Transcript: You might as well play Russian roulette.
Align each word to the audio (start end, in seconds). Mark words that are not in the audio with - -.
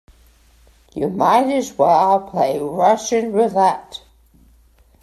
You 0.95 1.09
might 1.09 1.45
as 1.53 1.77
well 1.77 2.21
play 2.21 2.57
Russian 2.59 3.33
roulette. 3.33 4.01